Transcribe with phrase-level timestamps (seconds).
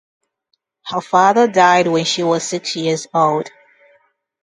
[0.87, 3.51] Her father died when she was six years old.